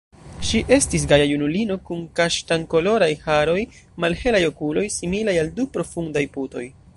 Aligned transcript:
Ŝi 0.51 0.59
estis 0.75 1.03
gaja 1.11 1.27
junulino 1.31 1.75
kun 1.89 2.01
kaŝtankoloraj 2.19 3.11
haroj, 3.27 3.59
malhelaj 4.07 4.43
okuloj, 4.49 4.87
similaj 4.97 5.37
al 5.43 5.53
du 5.61 5.69
profundaj 5.77 6.25
putoj. 6.39 6.67